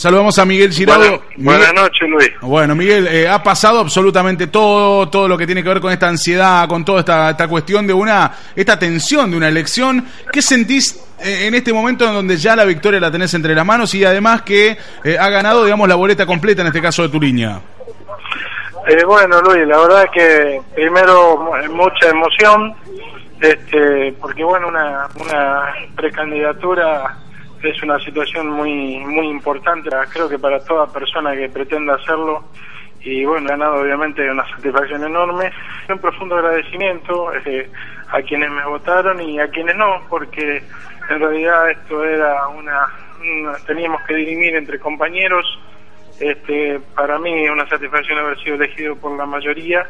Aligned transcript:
Saludamos 0.00 0.38
a 0.38 0.46
Miguel 0.46 0.72
Giraudo. 0.72 1.22
Buenas, 1.36 1.74
noches, 1.74 2.08
Luis. 2.08 2.30
Bueno, 2.40 2.74
Miguel, 2.74 3.06
eh, 3.06 3.28
ha 3.28 3.42
pasado 3.42 3.80
absolutamente 3.80 4.46
todo, 4.46 5.10
todo 5.10 5.28
lo 5.28 5.36
que 5.36 5.44
tiene 5.44 5.62
que 5.62 5.68
ver 5.68 5.78
con 5.78 5.92
esta 5.92 6.08
ansiedad, 6.08 6.66
con 6.70 6.86
toda 6.86 7.00
esta, 7.00 7.28
esta 7.28 7.46
cuestión 7.46 7.86
de 7.86 7.92
una, 7.92 8.32
esta 8.56 8.78
tensión 8.78 9.30
de 9.30 9.36
una 9.36 9.48
elección. 9.48 10.06
¿Qué 10.32 10.40
sentís 10.40 10.98
eh, 11.22 11.48
en 11.48 11.54
este 11.54 11.74
momento 11.74 12.06
en 12.06 12.14
donde 12.14 12.38
ya 12.38 12.56
la 12.56 12.64
victoria 12.64 12.98
la 12.98 13.10
tenés 13.10 13.34
entre 13.34 13.54
las 13.54 13.66
manos 13.66 13.94
y 13.94 14.02
además 14.02 14.40
que 14.40 14.78
eh, 15.04 15.18
ha 15.20 15.28
ganado, 15.28 15.66
digamos, 15.66 15.86
la 15.86 15.96
boleta 15.96 16.24
completa 16.24 16.62
en 16.62 16.68
este 16.68 16.80
caso 16.80 17.02
de 17.02 17.10
Turiña? 17.10 17.60
bueno, 19.06 19.42
Luis, 19.42 19.66
la 19.66 19.80
verdad 19.80 20.06
que 20.10 20.62
primero 20.74 21.52
mucha 21.70 22.08
emoción, 22.08 22.74
este, 23.38 24.14
porque 24.18 24.44
bueno, 24.44 24.68
una, 24.68 25.08
una 25.20 25.74
precandidatura 25.94 27.19
es 27.62 27.82
una 27.82 27.98
situación 27.98 28.48
muy 28.48 28.98
muy 28.98 29.28
importante, 29.28 29.90
creo 30.12 30.28
que 30.28 30.38
para 30.38 30.62
toda 30.64 30.86
persona 30.86 31.34
que 31.34 31.48
pretenda 31.48 31.94
hacerlo. 31.94 32.44
Y 33.02 33.24
bueno, 33.24 33.48
ganado 33.48 33.80
obviamente 33.80 34.30
una 34.30 34.46
satisfacción 34.50 35.02
enorme, 35.04 35.50
un 35.88 35.98
profundo 35.98 36.36
agradecimiento 36.36 37.32
eh, 37.46 37.66
a 38.08 38.20
quienes 38.20 38.50
me 38.50 38.62
votaron 38.66 39.20
y 39.22 39.40
a 39.40 39.48
quienes 39.48 39.74
no, 39.76 40.02
porque 40.10 40.62
en 41.08 41.18
realidad 41.18 41.70
esto 41.70 42.04
era 42.04 42.46
una, 42.48 42.88
teníamos 43.66 44.02
que 44.02 44.14
dirimir 44.14 44.54
entre 44.54 44.78
compañeros, 44.78 45.46
este, 46.18 46.78
para 46.94 47.18
mí 47.18 47.44
es 47.44 47.50
una 47.50 47.66
satisfacción 47.68 48.18
haber 48.18 48.38
sido 48.42 48.56
elegido 48.56 48.96
por 48.96 49.16
la 49.16 49.24
mayoría 49.24 49.86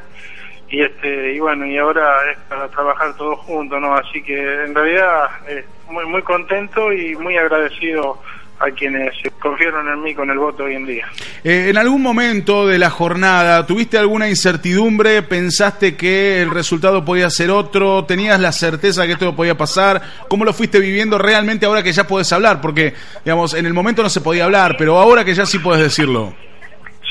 y 0.71 0.83
este 0.83 1.35
y 1.35 1.41
bueno 1.41 1.67
y 1.67 1.77
ahora 1.77 2.31
es 2.31 2.39
para 2.49 2.69
trabajar 2.69 3.15
todos 3.17 3.39
juntos 3.41 3.81
no 3.81 3.95
así 3.95 4.23
que 4.23 4.65
en 4.65 4.75
realidad 4.75 5.29
eh, 5.49 5.65
muy 5.91 6.07
muy 6.07 6.23
contento 6.23 6.93
y 6.93 7.17
muy 7.17 7.37
agradecido 7.37 8.19
a 8.61 8.71
quienes 8.71 9.15
confiaron 9.41 9.89
en 9.89 10.03
mí 10.03 10.15
con 10.15 10.31
el 10.31 10.39
voto 10.39 10.65
hoy 10.65 10.75
en 10.75 10.87
día. 10.87 11.07
Eh, 11.43 11.69
¿En 11.71 11.79
algún 11.79 12.03
momento 12.03 12.67
de 12.67 12.79
la 12.79 12.91
jornada 12.91 13.67
tuviste 13.67 13.97
alguna 13.97 14.29
incertidumbre? 14.29 15.23
¿Pensaste 15.23 15.97
que 15.97 16.43
el 16.43 16.51
resultado 16.51 17.03
podía 17.03 17.31
ser 17.31 17.51
otro? 17.51 18.05
¿Tenías 18.05 18.39
la 18.39 18.53
certeza 18.53 19.07
que 19.07 19.13
esto 19.13 19.35
podía 19.35 19.57
pasar? 19.57 20.03
¿Cómo 20.29 20.45
lo 20.45 20.53
fuiste 20.53 20.79
viviendo 20.79 21.17
realmente 21.17 21.65
ahora 21.65 21.83
que 21.83 21.93
ya 21.93 22.07
puedes 22.07 22.31
hablar? 22.35 22.61
Porque, 22.61 22.93
digamos, 23.25 23.55
en 23.55 23.65
el 23.65 23.73
momento 23.73 24.03
no 24.03 24.11
se 24.11 24.21
podía 24.21 24.45
hablar, 24.45 24.77
pero 24.77 24.99
ahora 24.99 25.25
que 25.25 25.33
ya 25.33 25.47
sí 25.47 25.59
puedes 25.59 25.83
decirlo. 25.83 26.35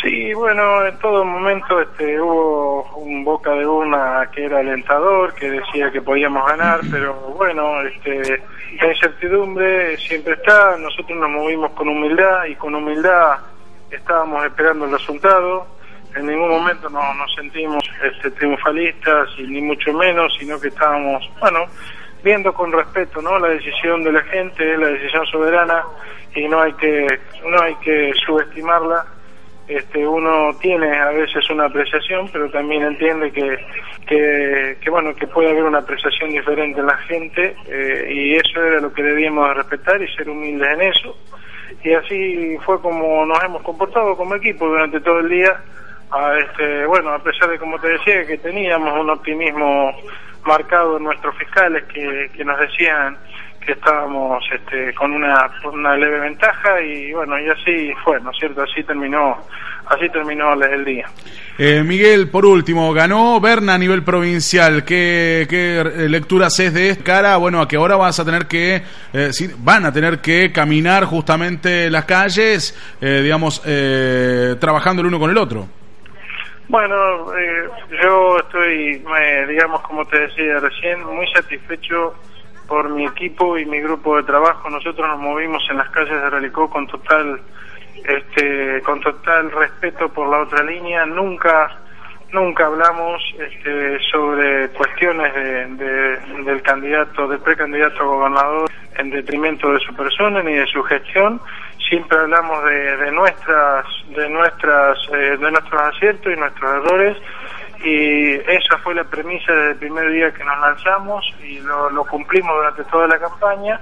Sí, 0.01 0.33
bueno, 0.33 0.85
en 0.85 0.97
todo 0.99 1.25
momento 1.25 1.81
este, 1.81 2.21
hubo 2.21 2.83
un 2.95 3.25
boca 3.25 3.51
de 3.51 3.67
urna 3.67 4.29
que 4.33 4.45
era 4.45 4.59
alentador, 4.59 5.33
que 5.33 5.49
decía 5.49 5.91
que 5.91 6.01
podíamos 6.01 6.47
ganar, 6.47 6.79
pero 6.89 7.13
bueno, 7.37 7.81
este, 7.81 8.41
la 8.79 8.93
incertidumbre 8.93 9.97
siempre 9.97 10.35
está, 10.35 10.77
nosotros 10.77 11.19
nos 11.19 11.29
movimos 11.29 11.71
con 11.71 11.89
humildad 11.89 12.45
y 12.45 12.55
con 12.55 12.75
humildad 12.75 13.39
estábamos 13.91 14.45
esperando 14.45 14.85
el 14.85 14.91
resultado, 14.91 15.67
en 16.15 16.27
ningún 16.27 16.49
momento 16.49 16.89
no, 16.89 17.13
nos 17.15 17.33
sentimos 17.35 17.83
este, 18.01 18.31
triunfalistas 18.31 19.27
y 19.37 19.43
ni 19.47 19.61
mucho 19.61 19.91
menos, 19.93 20.33
sino 20.39 20.57
que 20.61 20.69
estábamos, 20.69 21.29
bueno, 21.41 21.65
viendo 22.23 22.53
con 22.53 22.71
respeto 22.71 23.21
no 23.21 23.37
la 23.37 23.49
decisión 23.49 24.01
de 24.03 24.13
la 24.13 24.21
gente, 24.23 24.77
la 24.77 24.87
decisión 24.87 25.25
soberana 25.25 25.83
y 26.33 26.47
no 26.47 26.61
hay 26.61 26.71
que, 26.73 27.19
no 27.43 27.61
hay 27.61 27.75
que 27.75 28.13
subestimarla 28.25 29.05
este, 29.69 30.05
uno 30.05 30.49
tiene 30.59 30.97
a 30.97 31.11
veces 31.11 31.47
una 31.51 31.65
apreciación, 31.65 32.27
pero 32.33 32.49
también 32.49 32.81
entiende 32.81 33.31
que, 33.31 34.75
que, 34.81 34.89
bueno, 34.89 35.15
que 35.15 35.27
puede 35.27 35.51
haber 35.51 35.63
una 35.63 35.77
apreciación 35.77 36.31
diferente 36.31 36.79
en 36.79 36.87
la 36.87 36.97
gente 36.97 37.55
eh, 37.67 38.07
y 38.11 38.35
eso 38.35 38.63
era 38.63 38.79
lo 38.79 38.91
que 38.91 39.03
debíamos 39.03 39.55
respetar 39.55 40.01
y 40.01 40.07
ser 40.15 40.27
humildes 40.27 40.67
en 40.73 40.81
eso. 40.81 41.15
Y 41.83 41.93
así 41.93 42.57
fue 42.65 42.81
como 42.81 43.23
nos 43.27 43.43
hemos 43.43 43.61
comportado 43.61 44.17
como 44.17 44.33
equipo 44.35 44.67
durante 44.67 44.99
todo 45.01 45.19
el 45.19 45.29
día. 45.29 45.61
A 46.11 46.35
este, 46.39 46.87
bueno, 46.87 47.11
a 47.13 47.19
pesar 47.19 47.51
de, 47.51 47.59
como 47.59 47.77
te 47.77 47.89
decía, 47.89 48.25
que 48.25 48.39
teníamos 48.39 48.99
un 48.99 49.11
optimismo 49.11 49.95
marcado 50.45 50.97
en 50.97 51.03
nuestros 51.03 51.37
fiscales 51.37 51.83
que, 51.93 52.31
que 52.35 52.43
nos 52.43 52.59
decían 52.59 53.15
que 53.65 53.73
estábamos 53.73 54.43
este, 54.53 54.93
con 54.93 55.11
una, 55.11 55.49
una 55.71 55.95
leve 55.95 56.19
ventaja 56.19 56.81
y 56.81 57.13
bueno, 57.13 57.39
y 57.39 57.49
así 57.49 57.93
fue, 58.03 58.19
¿no 58.21 58.31
es 58.31 58.37
cierto? 58.39 58.63
Así 58.63 58.83
terminó, 58.83 59.37
así 59.87 60.09
terminó 60.09 60.53
el 60.53 60.85
día. 60.85 61.07
Eh, 61.57 61.83
Miguel, 61.83 62.29
por 62.29 62.45
último, 62.45 62.93
ganó 62.93 63.39
Berna 63.41 63.73
a 63.73 63.77
nivel 63.77 64.01
provincial. 64.03 64.85
¿Qué, 64.85 65.45
qué 65.49 65.83
lectura 66.07 66.47
haces 66.47 66.73
de 66.73 66.89
esta 66.89 67.03
cara? 67.03 67.37
Bueno, 67.37 67.61
a 67.61 67.67
que 67.67 67.75
ahora 67.75 67.97
vas 67.97 68.17
a 68.19 68.25
tener 68.25 68.47
que, 68.47 68.81
eh, 69.13 69.29
van 69.57 69.85
a 69.85 69.91
tener 69.91 70.19
que 70.19 70.53
caminar 70.53 71.03
justamente 71.03 71.89
las 71.89 72.05
calles, 72.05 72.95
eh, 73.01 73.21
digamos, 73.21 73.61
eh, 73.65 74.55
trabajando 74.59 75.01
el 75.01 75.09
uno 75.09 75.19
con 75.19 75.31
el 75.31 75.37
otro. 75.37 75.67
Bueno, 76.69 76.95
yo 78.01 78.37
estoy, 78.37 79.03
digamos, 79.47 79.81
como 79.81 80.05
te 80.05 80.19
decía 80.19 80.59
recién, 80.59 81.03
muy 81.03 81.27
satisfecho 81.33 82.13
por 82.69 82.87
mi 82.89 83.05
equipo 83.05 83.57
y 83.57 83.65
mi 83.65 83.81
grupo 83.81 84.15
de 84.15 84.23
trabajo. 84.23 84.69
Nosotros 84.69 85.05
nos 85.05 85.19
movimos 85.19 85.61
en 85.69 85.77
las 85.77 85.89
calles 85.89 86.13
de 86.13 86.29
Relicó 86.29 86.69
con 86.69 86.87
total, 86.87 87.41
este, 88.05 88.81
con 88.83 89.01
total 89.01 89.51
respeto 89.51 90.07
por 90.09 90.29
la 90.29 90.43
otra 90.43 90.63
línea. 90.63 91.05
Nunca, 91.07 91.75
nunca 92.31 92.67
hablamos 92.67 93.21
este, 93.39 93.99
sobre 94.11 94.69
cuestiones 94.69 95.33
de, 95.33 96.17
del 96.45 96.61
candidato, 96.61 97.27
del 97.27 97.39
precandidato 97.39 98.03
a 98.03 98.05
gobernador 98.05 98.69
en 98.97 99.09
detrimento 99.09 99.73
de 99.73 99.79
su 99.79 99.93
persona 99.95 100.43
ni 100.43 100.53
de 100.53 100.67
su 100.67 100.83
gestión. 100.83 101.41
Siempre 101.89 102.19
hablamos 102.19 102.63
de, 102.65 102.97
de 102.97 103.11
nuestras, 103.11 103.85
de 104.15 104.29
nuestras, 104.29 104.97
eh, 105.11 105.37
de 105.37 105.51
nuestros 105.51 105.81
aciertos 105.81 106.31
y 106.31 106.39
nuestros 106.39 106.85
errores 106.85 107.17
y 107.83 108.33
esa 108.33 108.77
fue 108.83 108.93
la 108.93 109.03
premisa 109.05 109.53
desde 109.53 109.71
el 109.71 109.77
primer 109.77 110.11
día 110.11 110.31
que 110.33 110.43
nos 110.43 110.59
lanzamos 110.59 111.25
y 111.41 111.59
lo, 111.59 112.03
cumplimos 112.05 112.53
durante 112.55 112.83
toda 112.85 113.07
la 113.07 113.17
campaña 113.17 113.79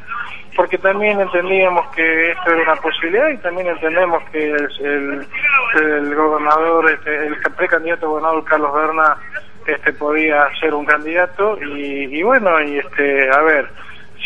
porque 0.56 0.78
también 0.78 1.20
entendíamos 1.20 1.88
que 1.96 2.32
esto 2.32 2.52
era 2.52 2.64
una 2.64 2.76
posibilidad 2.76 3.30
y 3.30 3.38
también 3.38 3.68
entendemos 3.68 4.24
que 4.32 4.52
el, 4.52 6.16
gobernador, 6.16 6.92
este, 6.92 7.28
el 7.28 7.38
precandidato 7.56 8.10
gobernador 8.10 8.44
Carlos 8.46 8.74
Berna 8.74 9.18
este 9.66 9.94
podía 9.94 10.48
ser 10.60 10.74
un 10.74 10.86
candidato 10.86 11.58
y, 11.62 12.06
y 12.18 12.24
bueno, 12.24 12.62
y 12.62 12.80
este, 12.80 13.30
a 13.30 13.42
ver, 13.42 13.68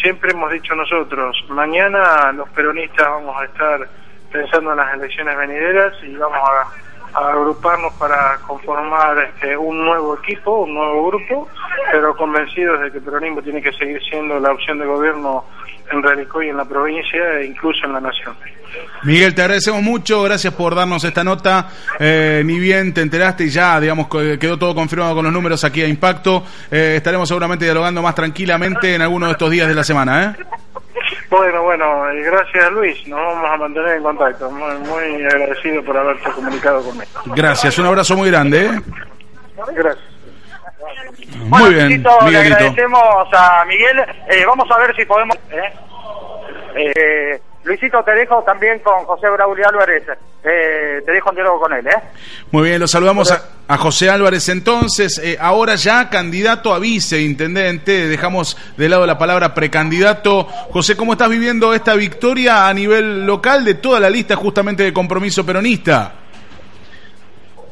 siempre 0.01 0.31
hemos 0.31 0.51
dicho 0.51 0.75
nosotros, 0.75 1.43
mañana 1.49 2.31
los 2.33 2.47
peronistas 2.49 3.07
vamos 3.07 3.41
a 3.41 3.45
estar 3.45 3.87
pensando 4.31 4.71
en 4.71 4.77
las 4.77 4.93
elecciones 4.93 5.37
venideras 5.37 5.93
y 6.03 6.15
vamos 6.15 6.39
a 6.49 6.67
agruparnos 7.13 7.93
para 7.93 8.37
conformar 8.47 9.17
este, 9.19 9.57
un 9.57 9.83
nuevo 9.83 10.17
equipo, 10.17 10.61
un 10.61 10.73
nuevo 10.73 11.07
grupo, 11.07 11.47
pero 11.91 12.15
convencidos 12.15 12.81
de 12.81 12.91
que 12.91 12.97
el 12.97 13.03
peronismo 13.03 13.41
tiene 13.41 13.61
que 13.61 13.71
seguir 13.73 14.01
siendo 14.09 14.39
la 14.39 14.51
opción 14.51 14.79
de 14.79 14.85
gobierno 14.85 15.45
en 15.91 16.01
Realicoy, 16.01 16.49
en 16.49 16.57
la 16.57 16.65
provincia 16.65 17.39
e 17.39 17.45
incluso 17.45 17.85
en 17.85 17.93
la 17.93 18.01
nación. 18.01 18.35
Miguel, 19.03 19.35
te 19.35 19.41
agradecemos 19.41 19.81
mucho, 19.81 20.23
gracias 20.23 20.53
por 20.53 20.75
darnos 20.75 21.03
esta 21.03 21.23
nota. 21.23 21.67
Eh, 21.99 22.41
ni 22.45 22.59
bien 22.59 22.93
te 22.93 23.01
enteraste 23.01 23.45
y 23.45 23.49
ya, 23.49 23.79
digamos, 23.79 24.07
quedó 24.07 24.57
todo 24.57 24.73
confirmado 24.73 25.15
con 25.15 25.25
los 25.25 25.33
números 25.33 25.63
aquí 25.63 25.81
a 25.81 25.87
Impacto. 25.87 26.43
Eh, 26.69 26.93
estaremos 26.97 27.27
seguramente 27.27 27.65
dialogando 27.65 28.01
más 28.01 28.15
tranquilamente 28.15 28.95
en 28.95 29.01
alguno 29.01 29.25
de 29.25 29.33
estos 29.33 29.49
días 29.51 29.67
de 29.67 29.75
la 29.75 29.83
semana. 29.83 30.35
¿eh? 30.39 30.60
Bueno, 31.29 31.63
bueno, 31.63 32.03
gracias 32.23 32.71
Luis, 32.71 33.07
nos 33.07 33.19
vamos 33.19 33.49
a 33.49 33.57
mantener 33.57 33.97
en 33.97 34.03
contacto. 34.03 34.51
Muy, 34.51 35.25
agradecido 35.25 35.83
por 35.83 35.97
haberte 35.97 36.29
comunicado 36.31 36.83
conmigo. 36.83 37.05
Gracias, 37.25 37.77
un 37.79 37.85
abrazo 37.85 38.15
muy 38.15 38.29
grande. 38.29 38.65
¿eh? 38.65 38.81
Gracias. 39.73 40.05
Muy 41.45 41.73
bien, 41.73 41.87
Miguelito. 41.87 42.29
Le 42.29 42.37
agradecemos 42.37 43.27
a 43.33 43.65
Miguel. 43.65 43.99
Eh, 44.29 44.45
vamos 44.45 44.69
a 44.71 44.77
ver 44.79 44.95
si 44.95 45.05
podemos... 45.05 45.37
¿eh? 46.75 47.41
Luisito, 47.63 48.03
te 48.03 48.11
dejo 48.11 48.41
también 48.43 48.79
con 48.79 49.05
José 49.05 49.29
Braulio 49.29 49.67
Álvarez. 49.67 50.03
Eh, 50.43 51.01
te 51.05 51.11
dejo 51.11 51.29
en 51.29 51.35
diálogo 51.35 51.59
con 51.59 51.73
él, 51.73 51.85
¿eh? 51.85 51.95
Muy 52.49 52.69
bien, 52.69 52.79
lo 52.79 52.87
saludamos 52.87 53.31
a, 53.31 53.77
José 53.77 54.09
Álvarez 54.09 54.49
entonces. 54.49 55.19
Eh, 55.19 55.37
ahora 55.39 55.75
ya 55.75 56.09
candidato 56.09 56.73
a 56.73 56.79
viceintendente. 56.79 58.07
Dejamos 58.07 58.57
de 58.77 58.89
lado 58.89 59.05
la 59.05 59.19
palabra 59.19 59.53
precandidato. 59.53 60.45
José, 60.45 60.97
¿cómo 60.97 61.13
estás 61.13 61.29
viviendo 61.29 61.73
esta 61.73 61.93
victoria 61.93 62.67
a 62.67 62.73
nivel 62.73 63.25
local 63.27 63.63
de 63.63 63.75
toda 63.75 63.99
la 63.99 64.09
lista 64.09 64.35
justamente 64.35 64.81
de 64.83 64.91
compromiso 64.91 65.45
peronista? 65.45 66.13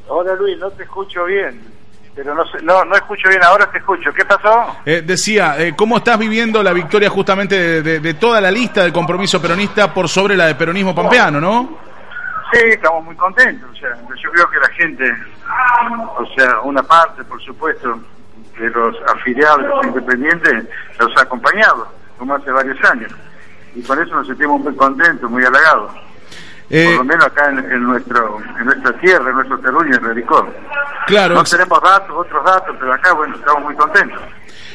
Hola 0.08 0.36
Luis, 0.36 0.58
no 0.58 0.70
te 0.72 0.84
escucho 0.84 1.26
bien 1.26 1.79
pero 2.22 2.36
no, 2.36 2.44
no, 2.64 2.84
no 2.84 2.96
escucho 2.96 3.30
bien, 3.30 3.42
ahora 3.42 3.72
te 3.72 3.78
escucho. 3.78 4.12
¿Qué 4.12 4.26
pasó? 4.26 4.76
Eh, 4.86 5.02
decía, 5.06 5.56
eh, 5.58 5.74
¿cómo 5.74 6.00
estás 6.00 6.20
viviendo 6.20 6.62
la 6.62 6.74
victoria 6.74 7.10
justamente 7.10 7.82
de, 7.82 8.14
toda 8.16 8.42
la 8.42 8.52
lista 8.52 8.84
del 8.84 8.92
compromiso 8.92 9.42
peronista 9.42 9.94
por 9.94 10.10
sobre 10.10 10.36
la 10.36 10.48
de 10.48 10.56
peronismo 10.56 10.94
pampeano, 10.94 11.40
no? 11.40 11.80
Sí, 12.52 12.60
estamos 12.72 13.06
muy 13.06 13.16
contentos. 13.16 13.70
O 13.72 13.74
sea, 13.74 13.96
yo 14.22 14.32
creo 14.32 14.50
que 14.50 14.60
la 14.60 14.68
gente, 14.68 15.06
o 16.18 16.26
sea, 16.36 16.60
una 16.64 16.84
parte, 16.84 17.24
por 17.24 17.42
supuesto, 17.42 17.98
de 18.60 18.70
los 18.70 18.98
afiliados, 19.16 19.62
los 19.62 19.86
independientes, 19.86 20.66
los 21.00 21.16
ha 21.16 21.22
acompañado, 21.22 21.88
como 22.18 22.36
hace 22.36 22.52
varios 22.52 22.78
años. 22.92 23.14
Y 23.76 23.82
con 23.84 23.98
eso 23.98 24.14
nos 24.14 24.28
sentimos 24.28 24.60
muy 24.60 24.76
contentos, 24.76 25.32
muy 25.32 25.46
halagados. 25.46 25.94
Eh, 26.70 26.86
por 26.86 26.98
lo 26.98 27.04
menos 27.04 27.26
acá 27.26 27.50
en, 27.50 27.84
nuestro, 27.84 28.38
en 28.60 28.66
nuestra 28.66 28.94
tierra, 29.00 29.30
en 29.30 29.36
nuestro 29.36 29.60
terruño, 29.60 29.96
en 29.96 30.04
Relicón. 30.04 30.50
Claro. 31.08 31.36
No 31.36 31.44
tenemos 31.44 31.82
datos, 31.82 32.16
otros 32.16 32.46
datos, 32.46 32.76
pero 32.80 32.94
acá, 32.94 33.14
bueno, 33.14 33.36
estamos 33.36 33.64
muy 33.64 33.76
contentos. 33.76 34.22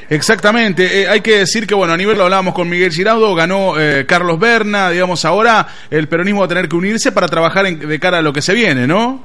Exactamente, 0.08 1.02
eh, 1.02 1.08
hay 1.08 1.20
que 1.20 1.38
decir 1.38 1.66
que 1.66 1.74
bueno, 1.74 1.94
a 1.94 1.96
nivel 1.96 2.18
lo 2.18 2.24
hablábamos 2.24 2.52
con 2.52 2.68
Miguel 2.68 2.92
Giraudo, 2.92 3.34
ganó 3.34 3.78
eh, 3.78 4.04
Carlos 4.06 4.38
Berna, 4.38 4.90
digamos 4.90 5.24
ahora 5.24 5.66
el 5.88 6.08
peronismo 6.08 6.40
va 6.40 6.46
a 6.46 6.48
tener 6.48 6.68
que 6.68 6.76
unirse 6.76 7.10
para 7.10 7.26
trabajar 7.26 7.64
de 7.64 8.00
cara 8.00 8.18
a 8.18 8.22
lo 8.22 8.32
que 8.32 8.42
se 8.42 8.52
viene, 8.52 8.86
¿no? 8.86 9.24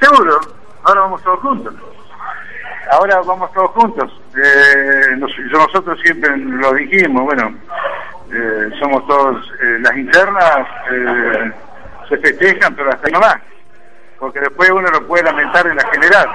Seguro, 0.00 0.38
ahora 0.84 1.00
vamos 1.00 1.22
todos 1.24 1.40
juntos. 1.40 1.74
Ahora 2.92 3.20
vamos 3.26 3.52
todos 3.52 3.70
juntos. 3.72 4.12
Eh, 4.36 5.16
nosotros 5.50 5.98
siempre 6.02 6.36
lo 6.36 6.72
dijimos, 6.74 7.22
bueno, 7.24 7.52
somos 8.78 9.04
todos, 9.08 9.44
las 9.80 9.96
internas 9.96 10.66
se 12.10 12.18
festejan, 12.18 12.74
pero 12.74 12.90
hasta 12.90 13.06
ahí 13.06 13.12
no 13.12 13.20
va, 13.20 13.40
porque 14.18 14.40
después 14.40 14.68
uno 14.70 14.90
lo 14.90 15.06
puede 15.06 15.24
lamentar 15.24 15.66
en 15.66 15.76
la 15.76 15.88
general. 15.90 16.28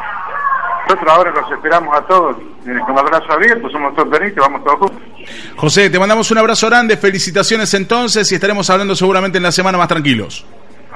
Nosotros 0.88 1.14
ahora 1.14 1.32
los 1.32 1.52
esperamos 1.52 1.98
a 1.98 2.02
todos 2.02 2.38
eh, 2.68 2.78
con 2.86 2.98
abrazo 2.98 3.32
abierto, 3.32 3.70
somos 3.70 3.96
todos 3.96 4.08
peronistas, 4.10 4.44
vamos 4.46 4.64
todos 4.64 4.80
juntos. 4.80 5.02
José, 5.56 5.90
te 5.90 6.00
mandamos 6.00 6.30
un 6.30 6.38
abrazo 6.38 6.68
grande, 6.68 6.96
felicitaciones 6.96 7.74
entonces 7.74 8.32
y 8.32 8.36
estaremos 8.36 8.70
hablando 8.70 8.96
seguramente 8.96 9.38
en 9.38 9.44
la 9.44 9.52
semana 9.52 9.78
más 9.78 9.88
tranquilos. 9.88 10.46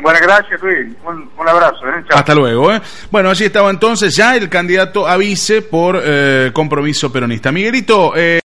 Buenas 0.01 0.21
gracias, 0.21 0.61
Luis. 0.61 0.95
Un, 1.05 1.49
abrazo. 1.49 1.85
¿eh? 1.87 2.03
Hasta 2.09 2.33
luego. 2.33 2.71
¿eh? 2.71 2.81
Bueno, 3.11 3.29
allí 3.29 3.45
estaba 3.45 3.69
entonces 3.69 4.15
ya 4.15 4.35
el 4.37 4.47
candidato 4.47 5.05
a 5.05 5.17
vice 5.17 5.61
por 5.61 6.01
compromiso 6.53 7.11
peronista. 7.11 7.51
Miguelito. 7.51 8.13